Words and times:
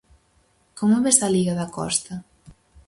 Como 0.77 0.95
ves 1.03 1.19
a 1.27 1.33
liga 1.35 1.53
da 1.59 1.67
Costa? 1.77 2.13